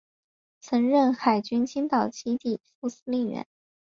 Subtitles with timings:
[0.59, 3.45] 曾任海军青岛基地副司令员。